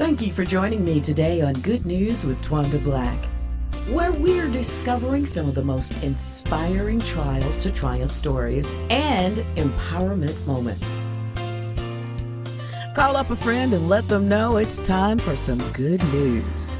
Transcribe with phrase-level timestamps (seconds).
[0.00, 3.22] Thank you for joining me today on Good News with Twanda Black,
[3.90, 10.96] where we're discovering some of the most inspiring trials to triumph stories and empowerment moments.
[12.94, 16.74] Call up a friend and let them know it's time for some good news.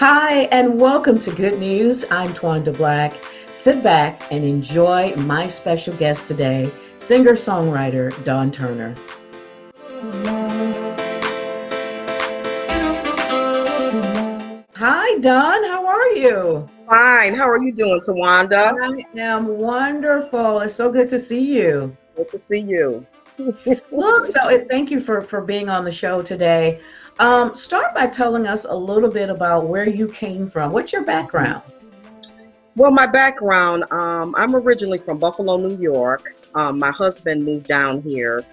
[0.00, 2.04] Hi, and welcome to Good News.
[2.10, 3.14] I'm Twanda Black.
[3.52, 8.96] Sit back and enjoy my special guest today, singer songwriter Dawn Turner.
[14.76, 15.64] Hi, Dawn.
[15.64, 16.68] How are you?
[16.88, 17.34] Fine.
[17.34, 18.74] How are you doing, Tawanda?
[18.80, 20.60] I am wonderful.
[20.60, 21.96] It's so good to see you.
[22.14, 23.04] Good to see you.
[23.90, 26.80] Look, so thank you for for being on the show today.
[27.18, 30.70] Um, start by telling us a little bit about where you came from.
[30.70, 31.62] What's your background?
[32.76, 36.36] Well, my background, um, I'm originally from Buffalo, New York.
[36.54, 38.44] Um, my husband moved down here,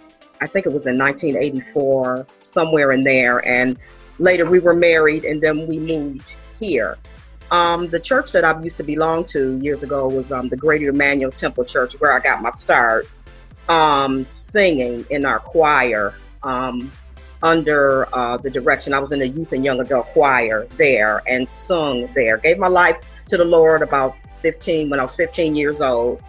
[0.46, 3.46] I think it was in 1984, somewhere in there.
[3.48, 3.80] And
[4.20, 7.00] later we were married and then we moved here.
[7.50, 10.90] Um, the church that I used to belong to years ago was um, the Greater
[10.90, 13.08] Emmanuel Temple Church, where I got my start
[13.68, 16.92] um, singing in our choir um,
[17.42, 18.94] under uh, the direction.
[18.94, 22.38] I was in the youth and young adult choir there and sung there.
[22.38, 22.98] Gave my life
[23.30, 26.22] to the Lord about 15 when I was 15 years old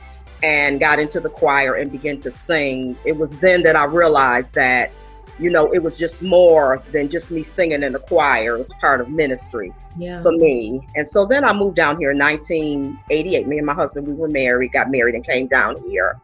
[0.42, 2.96] and got into the choir and began to sing.
[3.04, 4.90] It was then that I realized that,
[5.38, 8.54] you know, it was just more than just me singing in the choir.
[8.54, 10.22] It was part of ministry yeah.
[10.22, 10.86] for me.
[10.94, 13.46] And so then I moved down here in 1988.
[13.46, 16.20] Me and my husband, we were married, got married and came down here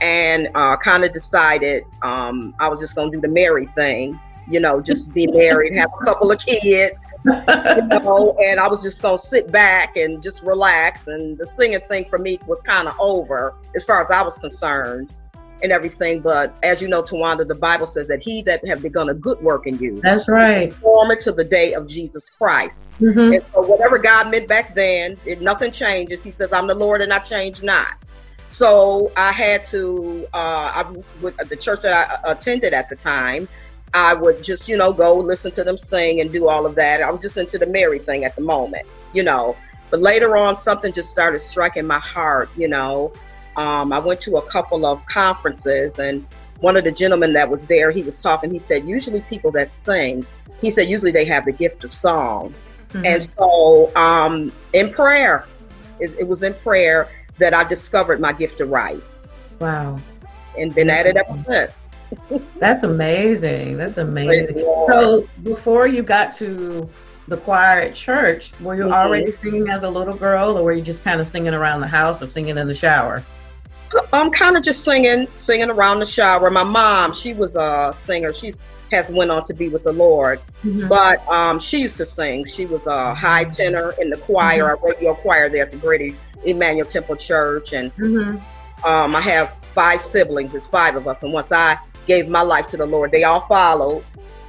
[0.00, 4.18] and uh, kind of decided um, I was just going to do the Mary thing
[4.50, 7.32] you know, just be married, have a couple of kids, you
[7.88, 11.06] know, and I was just gonna sit back and just relax.
[11.06, 14.38] And the singing thing for me was kind of over as far as I was
[14.38, 15.14] concerned
[15.62, 16.20] and everything.
[16.20, 19.40] But as you know, Tawanda, the Bible says that he that have begun a good
[19.40, 20.00] work in you.
[20.00, 20.72] That's right.
[20.74, 22.90] Form it to the day of Jesus Christ.
[23.00, 23.34] Mm-hmm.
[23.34, 26.22] And so whatever God meant back then, nothing changes.
[26.22, 27.92] He says, I'm the Lord and I change not.
[28.48, 30.36] So I had to, uh,
[30.84, 33.48] I, with the church that I attended at the time,
[33.92, 37.02] I would just, you know, go listen to them sing and do all of that.
[37.02, 39.56] I was just into the Mary thing at the moment, you know.
[39.90, 43.12] But later on, something just started striking my heart, you know.
[43.56, 46.24] Um, I went to a couple of conferences, and
[46.60, 48.50] one of the gentlemen that was there, he was talking.
[48.50, 50.24] He said, usually people that sing,
[50.60, 52.54] he said, usually they have the gift of song.
[52.90, 53.06] Mm-hmm.
[53.06, 55.46] And so, um, in prayer,
[55.98, 57.08] it, it was in prayer
[57.38, 59.02] that I discovered my gift to write.
[59.58, 59.98] Wow.
[60.56, 61.72] And been at it ever since.
[62.58, 63.76] That's amazing.
[63.76, 64.60] That's amazing.
[64.60, 66.88] So before you got to
[67.28, 68.92] the choir at church, were you mm-hmm.
[68.92, 71.86] already singing as a little girl, or were you just kind of singing around the
[71.86, 73.24] house or singing in the shower?
[74.12, 76.50] I'm kind of just singing, singing around the shower.
[76.50, 78.32] My mom, she was a singer.
[78.32, 78.54] She
[78.92, 80.88] has went on to be with the Lord, mm-hmm.
[80.88, 82.44] but um, she used to sing.
[82.44, 84.84] She was a high tenor in the choir, mm-hmm.
[84.84, 88.86] a radio choir there at the Greater Emmanuel Temple Church, and mm-hmm.
[88.86, 90.54] um, I have five siblings.
[90.54, 93.10] It's five of us, and once I gave my life to the Lord.
[93.10, 94.04] They all followed.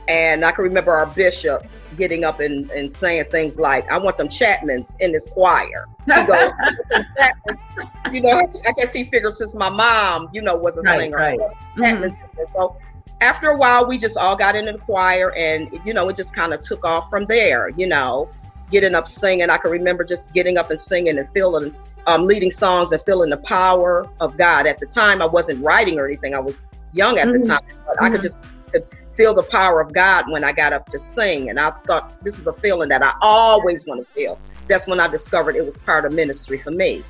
[0.07, 1.65] And I can remember our bishop
[1.97, 5.87] getting up and, and saying things like, I want them Chapmans in this choir.
[6.05, 6.51] He goes,
[8.11, 11.17] you know, I guess he figured since my mom, you know, was a right, singer.
[11.17, 11.39] Right.
[11.77, 12.43] Mm-hmm.
[12.55, 12.77] So
[13.21, 16.35] after a while, we just all got into the choir and, you know, it just
[16.35, 18.29] kind of took off from there, you know,
[18.71, 19.49] getting up singing.
[19.49, 21.75] I can remember just getting up and singing and feeling,
[22.07, 24.65] um, leading songs and feeling the power of God.
[24.65, 26.33] At the time, I wasn't writing or anything.
[26.33, 26.63] I was
[26.93, 27.41] young at mm-hmm.
[27.41, 28.03] the time, but mm-hmm.
[28.03, 28.23] I could mm-hmm.
[28.23, 28.37] just
[28.71, 31.49] could feel the power of God when I got up to sing.
[31.49, 34.39] And I thought this is a feeling that I always want to feel.
[34.67, 37.03] That's when I discovered it was part of ministry for me.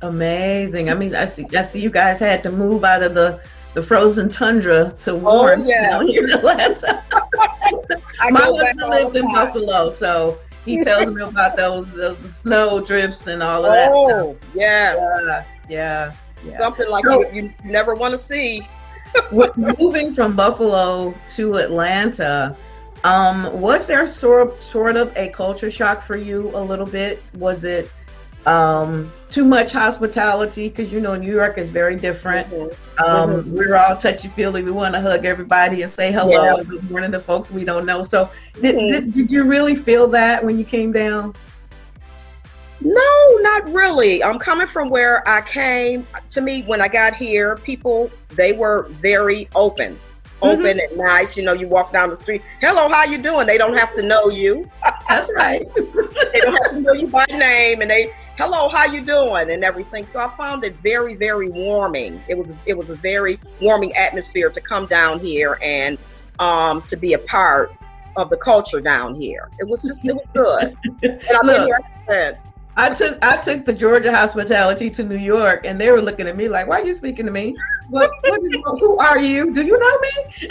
[0.00, 0.90] Amazing.
[0.90, 3.40] I mean, I see, I see you guys had to move out of the
[3.74, 6.00] the frozen tundra to warm oh, yeah.
[6.04, 7.02] here in Atlanta.
[8.30, 13.42] My husband lived in Buffalo, so he tells me about those, those snow drifts and
[13.42, 13.88] all of that.
[13.90, 14.96] Oh, yes.
[14.98, 16.12] yeah, yeah,
[16.46, 16.58] yeah.
[16.58, 18.66] Something like so, you, you never want to see
[19.56, 22.56] moving from Buffalo to Atlanta,
[23.04, 27.22] um, was there sort sort of a culture shock for you a little bit?
[27.34, 27.90] Was it
[28.46, 30.68] um, too much hospitality?
[30.68, 32.48] Because you know New York is very different.
[32.48, 33.04] Mm-hmm.
[33.04, 33.56] Um, mm-hmm.
[33.56, 34.62] We're all touchy feely.
[34.62, 36.60] We want to hug everybody and say hello yes.
[36.62, 38.02] and good morning to folks we don't know.
[38.02, 38.30] So,
[38.60, 38.90] did, mm-hmm.
[38.90, 41.34] did did you really feel that when you came down?
[42.84, 44.22] No, not really.
[44.22, 46.06] I'm coming from where I came.
[46.28, 49.98] To me, when I got here, people they were very open.
[50.42, 50.78] open mm-hmm.
[50.78, 51.34] and nice.
[51.34, 53.46] You know, you walk down the street, hello, how you doing?
[53.46, 54.70] They don't have to know you.
[55.08, 55.66] That's right.
[55.74, 59.64] they don't have to know you by name, and they, hello, how you doing, and
[59.64, 60.04] everything.
[60.04, 62.20] So I found it very, very warming.
[62.28, 65.96] It was, it was a very warming atmosphere to come down here and
[66.38, 67.72] um, to be a part
[68.16, 69.48] of the culture down here.
[69.58, 70.76] It was just, it was good.
[71.02, 72.48] and I've been here since.
[72.76, 76.36] I took I took the Georgia hospitality to New York, and they were looking at
[76.36, 77.56] me like, "Why are you speaking to me?
[77.88, 79.52] What, what is, who are you?
[79.52, 80.48] Do you know me?"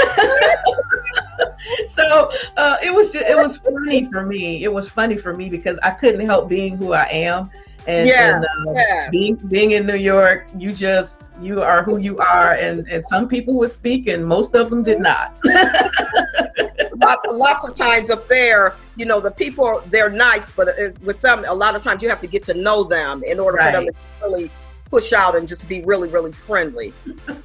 [1.87, 4.63] so uh, it was just, it was funny for me.
[4.63, 7.49] It was funny for me because I couldn't help being who I am,
[7.87, 8.81] and, yes, and uh,
[9.11, 13.27] being being in New York, you just you are who you are, and and some
[13.27, 15.39] people would speak, and most of them did not.
[17.29, 20.69] lots of times up there, you know, the people they're nice, but
[21.01, 23.57] with them, a lot of times you have to get to know them in order
[23.57, 23.73] right.
[23.73, 24.51] for them to really
[24.85, 26.93] push out and just be really, really friendly.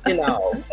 [0.06, 0.54] You know.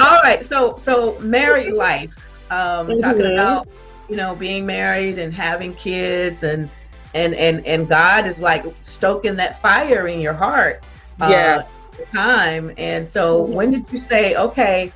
[0.00, 2.14] All right, so so married life,
[2.50, 3.00] um, mm-hmm.
[3.00, 3.66] talking about
[4.08, 6.68] you know being married and having kids and
[7.14, 10.82] and and and God is like stoking that fire in your heart.
[11.20, 11.68] Uh, yes.
[12.12, 14.92] Time and so when did you say okay?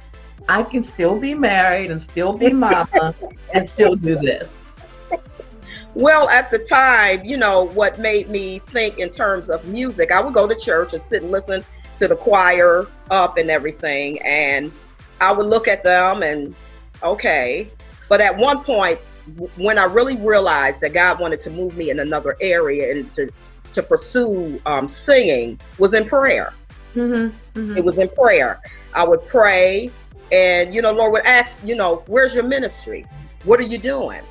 [0.49, 3.15] I can still be married and still be mama
[3.53, 4.59] and still do this?
[5.97, 10.21] Well, at the time, you know, what made me think in terms of music, I
[10.21, 11.65] would go to church and sit and listen
[11.97, 14.21] to the choir up and everything.
[14.21, 14.71] And
[15.23, 16.55] I would look at them and,
[17.03, 17.69] okay.
[18.11, 19.01] But at one point,
[19.57, 23.31] when I really realized that God wanted to move me in another area and to,
[23.73, 26.53] to pursue um, singing, was in prayer.
[26.95, 27.77] Mm-hmm, mm-hmm.
[27.77, 28.61] It was in prayer.
[28.95, 29.91] I would pray
[30.33, 33.07] and, you know, Lord would ask, you know, where's your ministry?
[33.45, 34.23] What are you doing?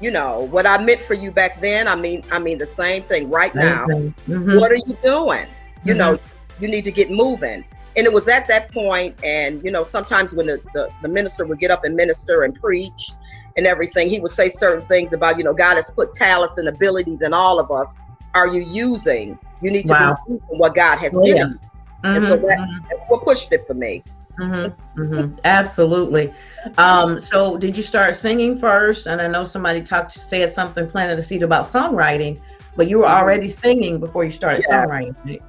[0.00, 3.02] You know, what I meant for you back then, I mean, I mean the same
[3.02, 3.86] thing right now.
[3.86, 4.56] Mm-hmm.
[4.56, 5.46] What are you doing?
[5.84, 5.98] You mm-hmm.
[5.98, 6.18] know,
[6.60, 7.64] you need to get moving.
[7.96, 11.44] And it was at that point, and you know, sometimes when the, the, the minister
[11.46, 13.10] would get up and minister and preach
[13.58, 16.68] and everything, he would say certain things about, you know, God has put talents and
[16.68, 17.96] abilities in all of us.
[18.32, 19.36] Are you using?
[19.60, 20.16] You need to wow.
[20.26, 21.58] be using what God has oh, given.
[21.60, 21.68] Yeah.
[22.04, 22.86] Mm-hmm, and so mm-hmm, that, mm-hmm.
[22.88, 24.04] that's what pushed it for me.
[24.38, 26.32] Mm-hmm, mm-hmm, absolutely.
[26.76, 29.08] Um, so, did you start singing first?
[29.08, 32.40] And I know somebody talked, said something, planted a seed about songwriting,
[32.76, 33.14] but you were mm-hmm.
[33.14, 34.86] already singing before you started yeah.
[34.86, 35.40] songwriting.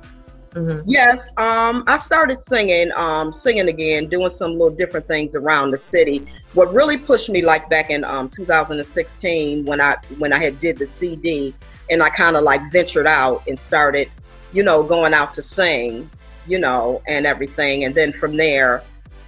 [0.51, 0.89] Mm-hmm.
[0.89, 5.77] Yes, um, I started singing, um, singing again, doing some little different things around the
[5.77, 6.27] city.
[6.53, 10.77] What really pushed me, like back in um, 2016, when I when I had did
[10.77, 11.53] the CD,
[11.89, 14.09] and I kind of like ventured out and started,
[14.53, 16.09] you know, going out to sing
[16.49, 17.85] you know, and everything.
[17.85, 18.83] And then from there,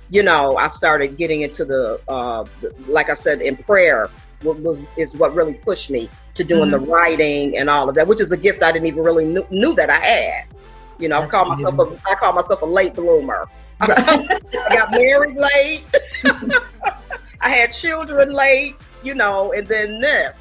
[0.09, 2.45] you know, I started getting into the, uh,
[2.87, 4.09] like I said, in prayer
[4.43, 6.83] was, is what really pushed me to doing mm-hmm.
[6.83, 9.45] the writing and all of that, which is a gift I didn't even really knew,
[9.51, 10.45] knew that I had.
[11.01, 13.47] You know, I call myself a I call myself a late bloomer.
[13.81, 14.39] I
[14.69, 15.83] got married late.
[17.41, 20.39] I had children late, you know, and then this,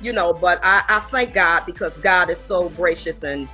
[0.00, 3.48] you know, but I, I thank God because God is so gracious and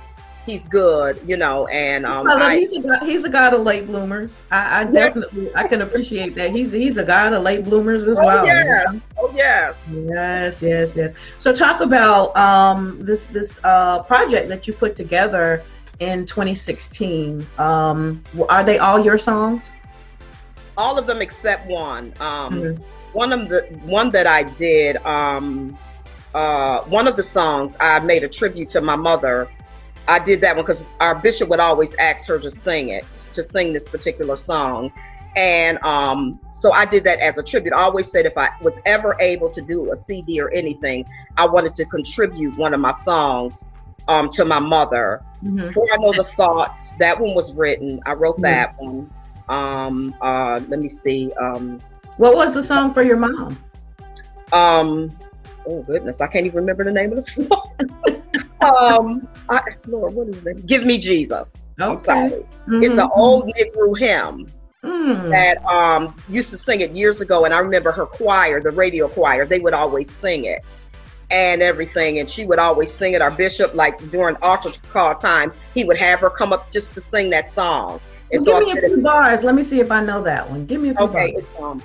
[0.45, 3.61] he's good, you know, and um, well, I, he's a god, he's a god of
[3.61, 4.45] late bloomers.
[4.51, 6.51] I, I definitely I can appreciate that.
[6.51, 8.45] He's he's a god of late bloomers as oh, well.
[8.45, 8.99] Yes.
[9.17, 9.89] Oh yes.
[9.91, 11.13] Yes, yes, yes.
[11.39, 15.63] So talk about um this this uh project that you put together
[15.99, 17.45] in 2016.
[17.57, 19.71] Um, are they all your songs?
[20.77, 22.13] All of them except one.
[22.19, 22.83] Um, mm-hmm.
[23.13, 24.97] one of the one that I did.
[24.97, 25.77] Um,
[26.33, 29.49] uh, one of the songs I made a tribute to my mother
[30.07, 33.43] I did that one because our bishop would always ask her to sing it, to
[33.43, 34.91] sing this particular song.
[35.35, 37.73] And um, so I did that as a tribute.
[37.73, 41.05] I always said if I was ever able to do a CD or anything,
[41.37, 43.67] I wanted to contribute one of my songs
[44.07, 45.23] um, to my mother.
[45.43, 45.67] Mm-hmm.
[45.67, 48.01] Before I know the thoughts, that one was written.
[48.05, 48.43] I wrote mm-hmm.
[48.43, 49.11] that one.
[49.49, 51.31] Um, uh, let me see.
[51.33, 51.79] Um,
[52.17, 53.57] what was the song for your mom?
[54.51, 55.11] Um,
[55.67, 57.75] oh goodness, I can't even remember the name of the song.
[58.61, 60.65] um, I, Lord, what is that?
[60.65, 61.69] Give me Jesus.
[61.79, 61.91] Okay.
[61.91, 62.29] I'm sorry.
[62.29, 62.83] Mm-hmm.
[62.83, 64.47] It's an old Negro hymn
[64.83, 65.31] mm.
[65.31, 69.07] that um used to sing it years ago, and I remember her choir, the radio
[69.07, 70.63] choir, they would always sing it
[71.31, 73.21] and everything, and she would always sing it.
[73.21, 77.01] Our bishop, like during altar call time, he would have her come up just to
[77.01, 77.99] sing that song.
[78.31, 79.43] And well, so give me a few bars.
[79.43, 80.65] Let me see if I know that one.
[80.65, 81.09] Give me a few bars.
[81.09, 81.43] okay, bars.
[81.43, 81.81] it's um.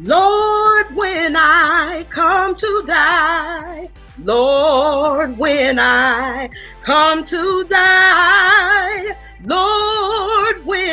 [0.00, 3.88] Lord, when I come to die,
[4.24, 6.50] Lord, when I
[6.82, 10.83] come to die, Lord, when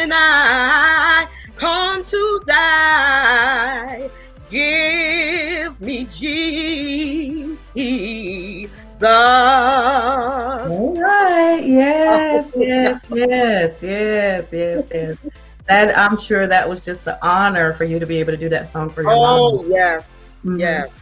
[12.92, 15.34] Yes, yes, yes, yes, yes, yes.
[15.68, 18.50] that I'm sure that was just the honor for you to be able to do
[18.50, 19.72] that song for your oh, mom.
[19.72, 20.36] yes.
[20.44, 20.60] Mhm.
[20.60, 20.98] Yes.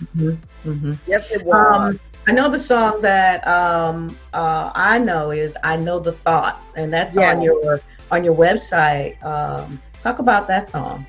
[0.63, 1.93] hmm Yes, it was.
[1.93, 6.73] Um, I know the song that um, uh, I know is "I Know the Thoughts,"
[6.75, 7.81] and that's on your
[8.11, 9.23] on your website.
[9.23, 11.05] Um, talk about that song.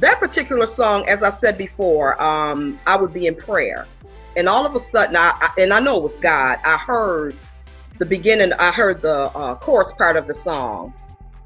[0.00, 3.86] that particular song, as I said before, um, I would be in prayer,
[4.36, 6.58] and all of a sudden, I, I and I know it was God.
[6.64, 7.36] I heard
[7.98, 8.52] the beginning.
[8.54, 10.92] I heard the uh, chorus part of the song.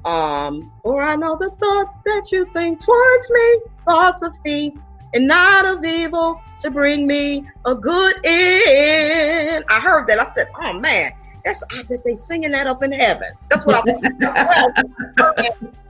[0.05, 5.27] Um, for I know the thoughts that you think towards me, thoughts of peace and
[5.27, 9.65] not of evil, to bring me a good end.
[9.69, 10.19] I heard that.
[10.19, 11.11] I said, "Oh man,
[11.45, 15.49] that's I bet they singing that up in heaven." That's what I.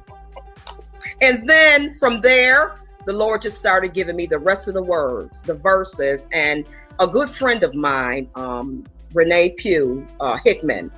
[1.21, 2.75] And then from there,
[3.05, 6.27] the Lord just started giving me the rest of the words, the verses.
[6.31, 6.65] And
[6.99, 10.91] a good friend of mine, um, Renee Pugh uh, Hickman,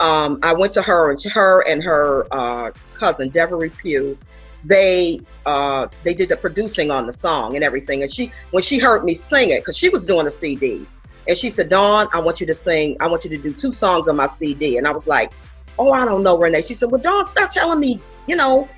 [0.00, 4.18] um, I went to her and her and her uh, cousin Devery Pugh.
[4.64, 8.02] They uh, they did the producing on the song and everything.
[8.02, 10.86] And she when she heard me sing it, because she was doing a CD,
[11.28, 12.96] and she said, "Dawn, I want you to sing.
[13.00, 15.32] I want you to do two songs on my CD." And I was like,
[15.78, 18.68] "Oh, I don't know, Renee." She said, "Well, Dawn, start telling me, you know."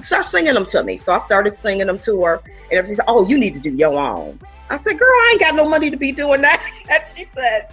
[0.00, 0.98] Start singing them to me.
[0.98, 3.74] So I started singing them to her, and she said, "Oh, you need to do
[3.74, 7.02] your own." I said, "Girl, I ain't got no money to be doing that." And
[7.16, 7.68] she said,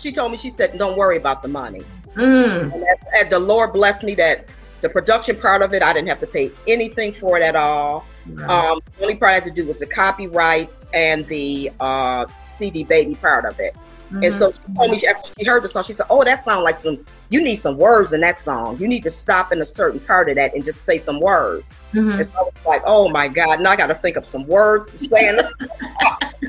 [0.00, 1.82] she told me, she said, "Don't worry about the money."
[2.14, 2.72] Mm.
[2.72, 4.46] And, that's, and the Lord blessed me that
[4.80, 8.04] the production part of it, I didn't have to pay anything for it at all.
[8.26, 8.48] Right.
[8.48, 12.84] Um, the only part I had to do was the copyrights and the uh, CD
[12.84, 13.76] baby part of it.
[14.12, 16.44] And so she told me she, after she heard the song, she said, "Oh, that
[16.44, 17.04] sounds like some.
[17.28, 18.76] You need some words in that song.
[18.78, 21.78] You need to stop in a certain part of that and just say some words."
[21.94, 22.16] Mhm.
[22.16, 24.46] And so I was like, "Oh my God!" Now I got to think of some
[24.48, 25.28] words to say.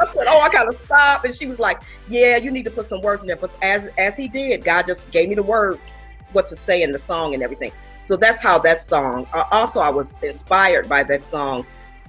[0.00, 2.86] I said, "Oh, I gotta stop." And she was like, "Yeah, you need to put
[2.86, 6.00] some words in there." But as as he did, God just gave me the words,
[6.32, 7.72] what to say in the song and everything.
[8.02, 9.26] So that's how that song.
[9.32, 11.66] Uh, also, I was inspired by that song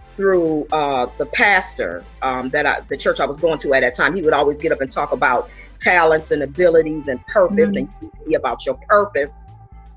[0.10, 3.96] through uh, the pastor um, that I, the church I was going to at that
[3.96, 4.16] time.
[4.16, 7.90] He would always get up and talk about talents and abilities and purpose, and
[8.26, 9.48] be about your purpose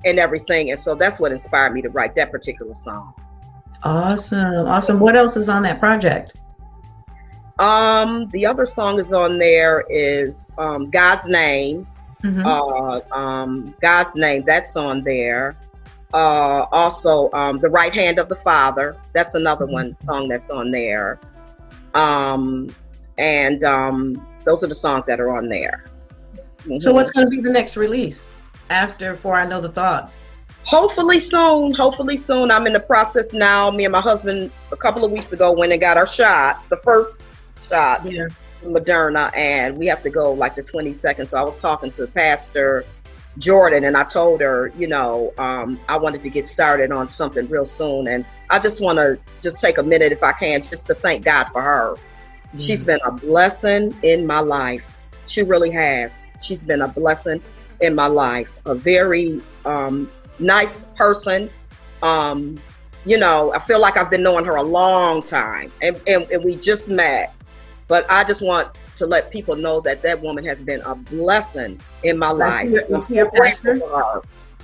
[0.03, 0.71] and everything.
[0.71, 3.13] And so that's what inspired me to write that particular song.
[3.83, 4.99] Awesome, awesome.
[4.99, 6.33] What else is on that project?
[7.59, 11.87] Um, the other song is on there is um, God's Name.
[12.23, 12.43] Mhm.
[12.45, 14.43] Uh, um, God's Name.
[14.45, 15.55] That's on there.
[16.13, 18.97] Uh, also, um, The Right Hand of the Father.
[19.13, 21.19] That's another one song that's on there.
[21.93, 22.67] Um,
[23.17, 25.85] and um, those are the songs that are on there.
[26.79, 26.93] So, Mhm.
[26.93, 28.25] what's going to be the next release
[28.69, 30.19] after For I Know the Thoughts?
[30.63, 31.73] Hopefully soon.
[31.73, 32.49] Hopefully soon.
[32.49, 33.69] I'm in the process now.
[33.69, 36.77] Me and my husband a couple of weeks ago went and got our shot, the
[36.77, 37.24] first
[37.67, 38.05] shot.
[38.05, 38.27] Yeah.
[38.63, 41.27] Moderna, and we have to go like the 22nd.
[41.27, 42.83] So I was talking to Pastor
[43.37, 47.47] Jordan, and I told her, you know, um, I wanted to get started on something
[47.47, 50.87] real soon, and I just want to just take a minute, if I can, just
[50.87, 51.95] to thank God for her.
[52.57, 54.97] She's been a blessing in my life.
[55.25, 56.23] She really has.
[56.41, 57.41] She's been a blessing
[57.81, 58.59] in my life.
[58.65, 61.49] A very um, nice person.
[62.01, 62.57] Um,
[63.05, 66.43] you know, I feel like I've been knowing her a long time, and, and, and
[66.43, 67.33] we just met.
[67.87, 71.79] But I just want to let people know that that woman has been a blessing
[72.03, 72.67] in my life.
[72.71, 73.79] is she your pastor?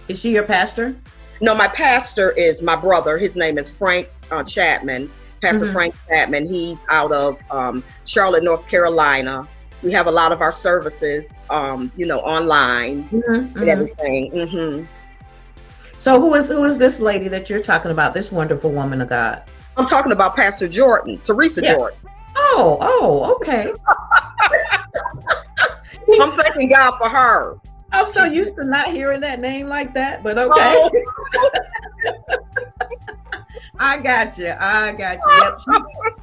[0.08, 0.96] Is she your pastor?
[1.42, 3.18] No, my pastor is my brother.
[3.18, 5.10] His name is Frank uh, Chapman.
[5.42, 5.74] Pastor Mhm.
[5.74, 6.48] Frank Chapman.
[6.48, 9.48] He's out of um, Charlotte, North Carolina.
[9.82, 13.68] We have a lot of our services, um, you know, online Mhm, and mhm.
[13.68, 14.48] everything.
[14.48, 14.84] hmm
[15.98, 18.14] So, who is who is this lady that you're talking about?
[18.14, 19.42] This wonderful woman of God.
[19.78, 21.74] I'm talking about Pastor Jordan, Teresa Yeah.
[21.74, 21.98] Jordan.
[22.54, 23.72] Oh, oh, okay.
[26.22, 27.58] I'm thanking God for her.
[27.94, 30.50] I'm so used to not hearing that name like that, but okay.
[30.58, 30.90] Oh,
[33.80, 34.54] I got you.
[34.60, 35.34] I got you.
[35.44, 35.60] Yep.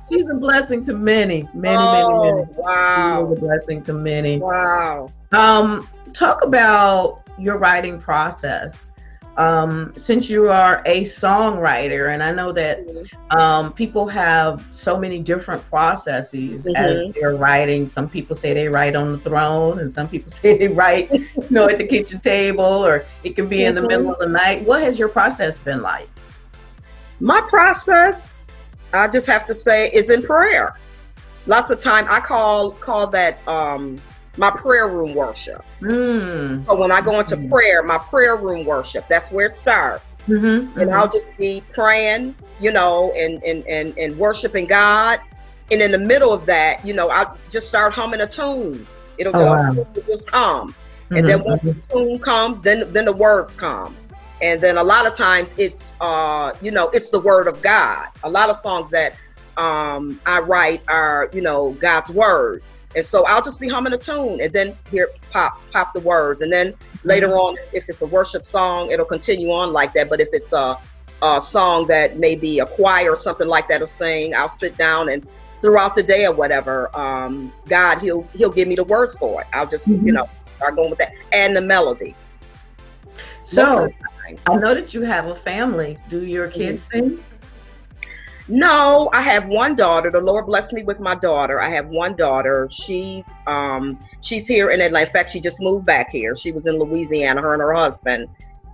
[0.08, 2.46] She, she's a blessing to many, many, oh, many, many.
[2.46, 3.24] She wow.
[3.24, 4.38] is a blessing to many.
[4.38, 5.08] Wow.
[5.32, 8.90] Um, talk about your writing process.
[9.38, 12.80] Um, since you are a songwriter, and I know that
[13.30, 17.14] um, people have so many different processes as Mhm.
[17.14, 17.86] they're writing.
[17.86, 21.24] Some people say they write on the throne, and some people say they write, you
[21.50, 24.66] know, at the kitchen table, or it can be in the middle of the night.
[24.66, 26.08] What has your process been like?
[27.20, 28.48] My process,
[28.92, 30.74] I just have to say, is in prayer.
[31.46, 34.00] Lots of time I call call that um
[34.38, 35.64] my prayer room worship.
[35.82, 36.66] Mm.
[36.66, 37.50] So when I go into Mhm.
[37.50, 40.22] prayer, my prayer room worship, that's where it starts.
[40.28, 40.78] Mm-hmm.
[40.80, 45.20] And I'll just be praying, you know, and, and, and, and worshiping God.
[45.70, 48.88] And in the middle of that, you know, I just start humming a tune.
[49.18, 49.56] It'll Oh, wow.
[49.56, 50.74] just, it'll just come.
[51.14, 53.96] And then once the tune comes, then then the words come.
[54.40, 58.06] and then a lot of times it's uh, you know it's the word of God.
[58.22, 59.14] A lot of songs that
[59.56, 62.62] um, I write are you know God's word,
[62.98, 66.40] and so I'll just be humming a tune, and then here pop pop the words,
[66.40, 66.74] and then
[67.04, 67.36] later mm-hmm.
[67.36, 70.10] on, if it's a worship song, it'll continue on like that.
[70.10, 70.76] But if it's a,
[71.22, 75.08] a song that maybe a choir or something like that will sing, I'll sit down
[75.08, 75.26] and
[75.60, 79.46] throughout the day or whatever, um, God he'll he'll give me the words for it.
[79.52, 80.06] I'll just mm-hmm.
[80.06, 82.16] you know start going with that and the melody.
[83.44, 83.90] So
[84.46, 85.98] I know that you have a family.
[86.08, 87.10] Do your kids mm-hmm.
[87.10, 87.24] sing?
[88.48, 90.10] No, I have one daughter.
[90.10, 91.60] The Lord blessed me with my daughter.
[91.60, 92.66] I have one daughter.
[92.70, 95.06] She's um she's here in Atlanta.
[95.06, 96.34] In fact, she just moved back here.
[96.34, 97.42] She was in Louisiana.
[97.42, 98.28] Her and her husband.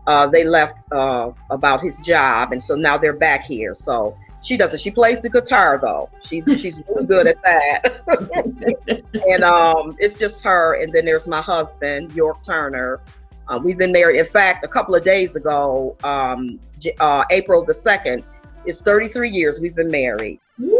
[0.06, 3.74] Uh, they left uh, about his job, and so now they're back here.
[3.74, 4.78] So she doesn't.
[4.78, 6.08] She plays the guitar though.
[6.22, 9.02] She's she's really good at that.
[9.28, 10.80] and um, it's just her.
[10.80, 13.00] And then there's my husband, York Turner.
[13.48, 14.18] Uh, we've been married.
[14.18, 16.60] In fact, a couple of days ago, um,
[17.00, 18.24] uh, April the second,
[18.66, 20.40] it's 33 years we've been married.
[20.58, 20.78] Woo!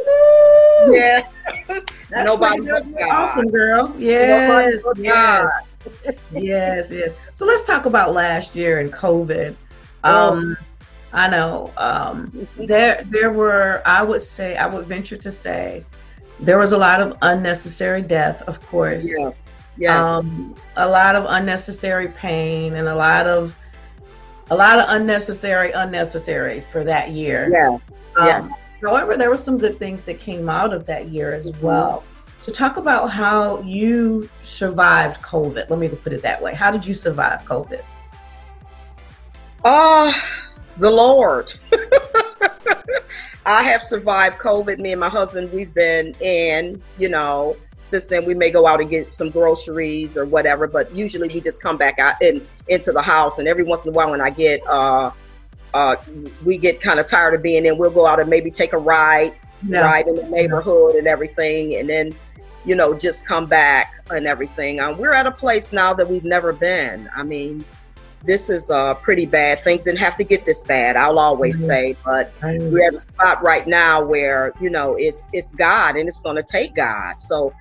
[0.91, 1.33] Yes.
[2.11, 3.95] Nobody awesome, girl.
[3.99, 4.83] Yes.
[4.97, 5.51] Yes.
[6.33, 6.91] yes.
[6.91, 7.15] Yes.
[7.35, 9.55] So let's talk about last year and COVID.
[10.05, 10.33] Oh.
[10.33, 10.57] Um.
[11.15, 15.85] I know um, there there were I would say I would venture to say
[16.41, 19.09] there was a lot of unnecessary death, of course.
[19.09, 19.31] Yeah.
[19.77, 19.97] Yes.
[19.97, 23.57] Um, a lot of unnecessary pain and a lot of
[24.51, 27.49] a lot of unnecessary unnecessary for that year.
[27.51, 27.79] Yeah.
[28.17, 28.49] Um, yeah.
[28.83, 31.67] However, there were some good things that came out of that year as mm-hmm.
[31.67, 32.05] well.
[32.41, 35.71] So talk about how you survived COVID.
[35.71, 36.55] Let me put it that way.
[36.55, 37.83] How did you survive COVID?
[39.65, 40.13] Uh,
[40.77, 41.55] the Lord.
[43.47, 44.79] I have survived COVID.
[44.79, 48.81] Me and my husband, we've been in, you know, since then we may go out
[48.81, 52.93] and get some groceries or whatever but usually we just come back out in into
[52.93, 55.11] the house and every once in a while when i get uh
[55.75, 55.97] uh
[56.45, 58.79] we get kind of tired of being in we'll go out and maybe take a
[58.79, 59.35] ride
[59.67, 59.81] yeah.
[59.83, 62.13] ride in the neighborhood and everything and then
[62.65, 66.25] you know just come back and everything um, we're at a place now that we've
[66.25, 67.65] never been i mean
[68.27, 69.61] this is uh, pretty bad.
[69.61, 70.97] Things didn't have to get this bad.
[70.97, 71.67] I'll always mm-hmm.
[71.67, 72.73] say, but mm-hmm.
[72.73, 76.37] we're at a spot right now where you know it's it's God and it's going
[76.37, 77.21] to take God.
[77.21, 77.53] So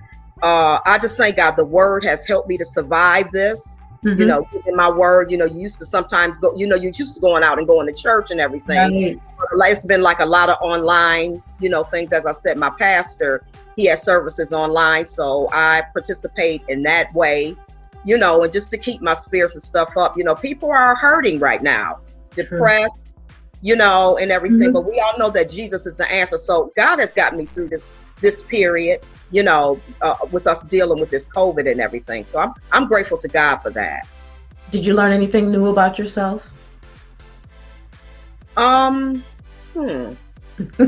[0.44, 3.82] uh, I just thank God the word has helped me to survive this.
[4.04, 4.20] Mm-hmm.
[4.20, 6.92] You know, in my word, you know, you used to sometimes go, you know, you
[6.94, 9.18] used to going out and going to church and everything.
[9.54, 9.72] Right.
[9.72, 12.12] It's been like a lot of online, you know, things.
[12.12, 15.06] As I said, my pastor, he has services online.
[15.06, 17.56] So I participate in that way,
[18.04, 20.18] you know, and just to keep my spirits and stuff up.
[20.18, 22.00] You know, people are hurting right now,
[22.34, 23.14] depressed, True.
[23.62, 24.58] you know, and everything.
[24.58, 24.72] Mm-hmm.
[24.74, 26.36] But we all know that Jesus is the answer.
[26.36, 27.90] So God has got me through this
[28.24, 29.00] this period
[29.34, 32.24] you know, uh, with us dealing with this COVID and everything.
[32.24, 34.06] So I'm I'm grateful to God for that.
[34.70, 36.50] Did you learn anything new about yourself?
[38.56, 39.24] Um,
[39.72, 40.12] hmm.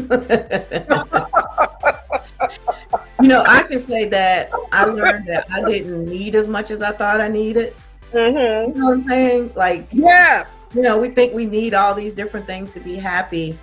[3.20, 6.82] you know, I can say that I learned that I didn't need as much as
[6.82, 7.74] I thought I needed.
[8.12, 8.72] Mm-hmm.
[8.72, 9.52] You know what I'm saying?
[9.56, 10.60] Like, yes.
[10.72, 13.58] You know, we think we need all these different things to be happy,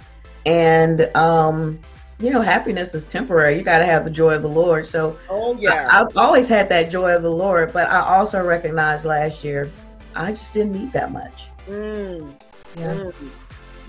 [0.45, 1.79] and um,
[2.19, 3.57] you know, happiness is temporary.
[3.57, 4.85] You got to have the joy of the Lord.
[4.85, 8.43] So, oh yeah, I, have always had that joy of the Lord, but I also
[8.43, 9.71] recognized last year
[10.15, 11.47] I just didn't need that much.
[11.67, 12.31] Mm.
[12.77, 12.93] Yeah.
[12.93, 13.13] Mm.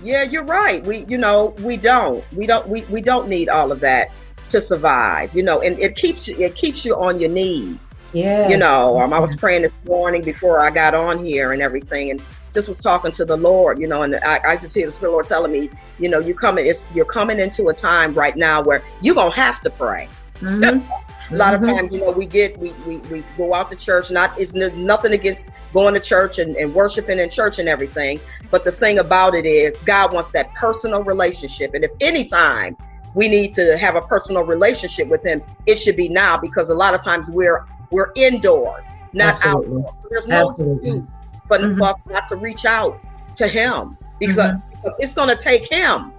[0.03, 0.83] Yeah, you're right.
[0.85, 4.11] We, you know, we don't, we don't, we, we don't need all of that
[4.49, 5.33] to survive.
[5.33, 7.97] You know, and it keeps you, it keeps you on your knees.
[8.13, 8.49] Yeah.
[8.49, 12.11] You know, um, I was praying this morning before I got on here and everything,
[12.11, 12.21] and
[12.55, 15.11] just was talking to the Lord, you know, and I, I just hear the Spirit
[15.11, 18.63] Lord telling me, you know, you coming, it's you're coming into a time right now
[18.63, 20.09] where you're gonna have to pray.
[20.39, 21.33] Mm-hmm.
[21.33, 21.69] a lot mm-hmm.
[21.69, 24.09] of times, you know, we get we, we, we go out to church.
[24.09, 28.19] Not is nothing against going to church and, and worshiping in church and everything.
[28.49, 31.73] But the thing about it is, God wants that personal relationship.
[31.73, 32.75] And if any time
[33.13, 36.75] we need to have a personal relationship with Him, it should be now because a
[36.75, 39.83] lot of times we're we're indoors, not Absolutely.
[39.83, 39.95] outdoors.
[40.09, 40.89] There's no Absolutely.
[40.99, 41.15] excuse
[41.47, 41.77] for, mm-hmm.
[41.77, 42.99] for us not to reach out
[43.35, 44.69] to him because, mm-hmm.
[44.69, 46.11] because it's going to take him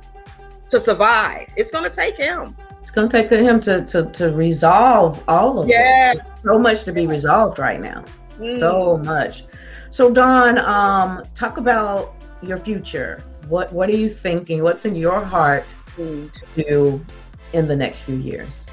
[0.68, 1.48] to survive.
[1.56, 2.56] It's going to take him.
[2.80, 6.40] It's going to take him to, to, to resolve all of yes.
[6.42, 8.04] So much to be resolved right now.
[8.38, 8.58] Mm.
[8.58, 9.44] So much.
[9.90, 13.24] So Dawn, um, talk about your future.
[13.48, 14.62] What what are you thinking?
[14.62, 16.30] What's in your heart mm.
[16.32, 17.04] to do
[17.52, 18.66] in the next few years?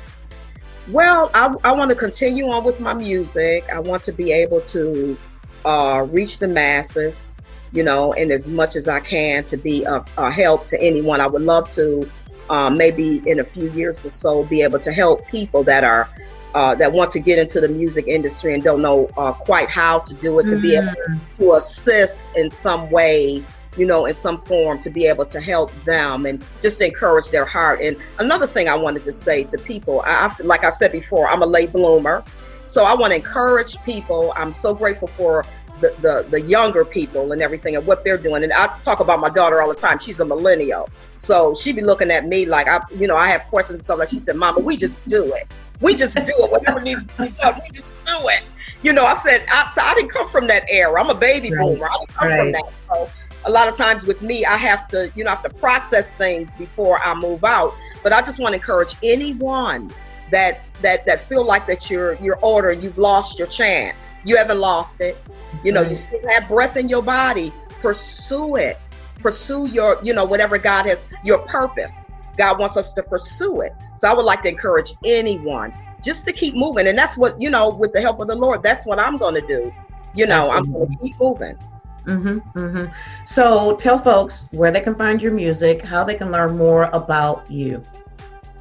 [0.90, 3.64] Well, I, I want to continue on with my music.
[3.72, 5.18] I want to be able to
[5.66, 7.34] uh, reach the masses,
[7.72, 11.22] you know, and as much as I can to be a, a help to anyone.
[11.22, 12.10] I would love to
[12.50, 16.10] uh, maybe in a few years or so be able to help people that are
[16.54, 19.98] uh, that want to get into the music industry and don't know uh, quite how
[20.00, 20.62] to do it, to mm-hmm.
[20.62, 21.20] be able mm.
[21.38, 23.44] to assist in some way
[23.78, 27.46] you know, in some form to be able to help them and just encourage their
[27.46, 27.82] heart.
[27.82, 31.42] And another thing I wanted to say to people, I, like I said before, I'm
[31.42, 32.24] a late bloomer.
[32.66, 34.34] So I want to encourage people.
[34.36, 35.46] I'm so grateful for
[35.82, 38.44] the, the, the younger people and everything and what they're doing.
[38.44, 40.00] And I talk about my daughter all the time.
[40.00, 40.90] She's a millennial.
[41.18, 44.00] So she be looking at me like I, you know, I have questions and stuff
[44.00, 45.52] like she said, Mama, we just do it.
[45.82, 46.52] We just do it.
[46.52, 48.44] Whatever needs to be done, we just do it.
[48.82, 51.02] You know, I said, I, so I didn't come from that era.
[51.02, 51.66] I'm a baby right.
[51.66, 51.88] boomer.
[51.88, 52.40] I didn't come right.
[52.40, 52.74] from that.
[52.88, 53.10] So
[53.46, 56.14] a lot of times with me, I have to, you know, I have to process
[56.14, 57.74] things before I move out.
[58.04, 59.92] But I just want to encourage anyone
[60.34, 64.10] that's that that feel like that you're you're older, you've lost your chance.
[64.26, 65.16] You haven't lost it.
[65.64, 67.54] You know, you still have breath in your body.
[67.82, 68.80] Pursue it.
[69.20, 72.12] Pursue your, you know, whatever God has your purpose.
[72.36, 73.74] God wants us to pursue it.
[73.96, 76.88] So I would like to encourage anyone just to keep moving.
[76.88, 79.36] And that's what, you know, with the help of the Lord, that's what I'm going
[79.36, 79.72] to do.
[80.16, 80.58] You know, Absolutely.
[80.58, 81.58] I'm going to keep moving.
[82.06, 82.94] Mm-hmm, mm-hmm.
[83.26, 87.50] So tell folks where they can find your music, how they can learn more about
[87.50, 87.84] you.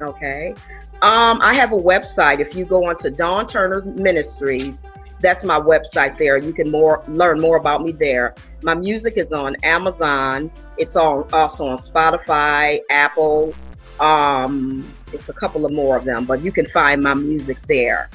[0.01, 0.53] Okay.
[1.01, 2.39] Um, I have a website.
[2.39, 4.85] If you go onto Dawn Turner's Ministries,
[5.19, 6.37] that's my website there.
[6.37, 8.35] You can more learn more about me there.
[8.61, 10.51] My music is on Amazon.
[10.77, 13.53] It's on also on Spotify, Apple.
[13.99, 18.09] Um, it's a couple of more of them, but you can find my music there.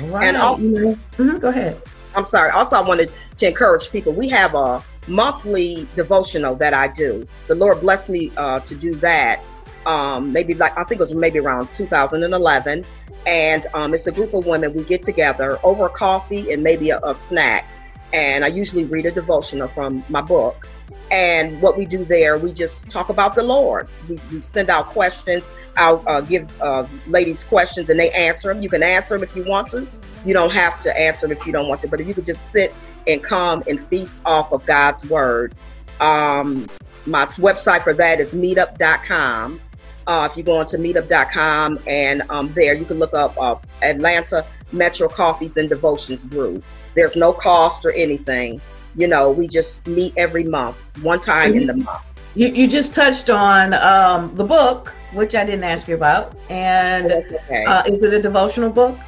[0.00, 0.28] All right.
[0.28, 1.80] And also, mm-hmm, go ahead.
[2.14, 2.50] I'm sorry.
[2.50, 4.12] Also, I wanted to encourage people.
[4.12, 7.26] We have a monthly devotional that I do.
[7.46, 9.40] The Lord blessed me uh, to do that.
[9.86, 12.84] Um, maybe like I think it was maybe around 2011,
[13.26, 14.74] and um, it's a group of women.
[14.74, 17.66] We get together over coffee and maybe a, a snack,
[18.12, 20.68] and I usually read a devotional from my book.
[21.10, 23.88] And what we do there, we just talk about the Lord.
[24.08, 25.48] We, we send out questions.
[25.76, 28.60] I'll uh, give uh, ladies questions and they answer them.
[28.60, 29.86] You can answer them if you want to.
[30.24, 31.88] You don't have to answer them if you don't want to.
[31.88, 32.74] But if you could just sit
[33.06, 35.54] and come and feast off of God's word.
[36.00, 36.66] Um,
[37.06, 39.60] my website for that is meetup.com.
[40.06, 44.46] Uh, if you go onto meetup.com and um, there you can look up uh, Atlanta
[44.72, 46.64] Metro Coffees and Devotions Group.
[46.94, 48.60] There's no cost or anything
[48.96, 52.02] you know, we just meet every month, one time so in the month.
[52.34, 56.34] You, you just touched on um, the book, which I didn't ask you about.
[56.50, 57.64] And okay.
[57.64, 58.98] uh, is it a devotional book?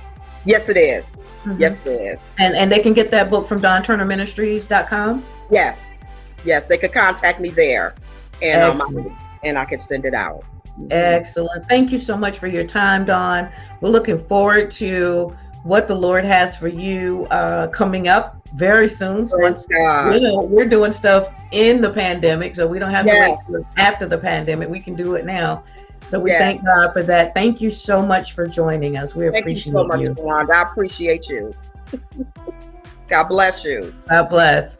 [0.44, 1.28] Yes, it is.
[1.44, 1.60] Mm-hmm.
[1.60, 2.30] Yes, it is.
[2.38, 5.24] And and they can get that book from DawnTurnerMinistries.com?
[5.50, 6.14] Yes.
[6.44, 7.94] Yes, they could contact me there.
[8.42, 10.44] And, um, and I can send it out.
[10.90, 11.66] Excellent.
[11.66, 13.50] Thank you so much for your time, Dawn.
[13.80, 19.26] We're looking forward to what the Lord has for you uh, coming up very soon.
[19.26, 23.44] So once you know, we're doing stuff in the pandemic, so we don't have yes.
[23.44, 24.68] to wait after the pandemic.
[24.68, 25.64] We can do it now.
[26.06, 26.40] So we yes.
[26.40, 27.34] thank God for that.
[27.34, 29.14] Thank you so much for joining us.
[29.14, 30.28] We thank appreciate you so much, you.
[30.28, 31.52] I appreciate you.
[33.08, 33.94] God bless you.
[34.08, 34.78] God bless.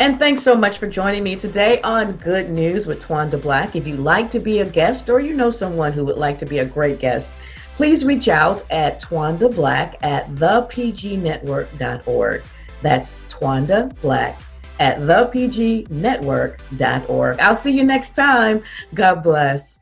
[0.00, 3.76] And thanks so much for joining me today on Good News with Twanda Black.
[3.76, 6.46] If you'd like to be a guest or you know someone who would like to
[6.46, 7.34] be a great guest,
[7.76, 12.42] please reach out at Twanda Black at thepgnetwork.org.
[12.82, 14.36] That's Twanda Black
[14.80, 17.40] at thepgnetwork.org.
[17.40, 18.64] I'll see you next time.
[18.94, 19.73] God bless.